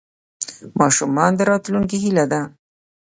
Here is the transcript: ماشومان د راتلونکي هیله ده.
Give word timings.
ماشومان 0.79 1.31
د 1.35 1.39
راتلونکي 1.51 1.97
هیله 2.03 2.25
ده. 2.31 2.41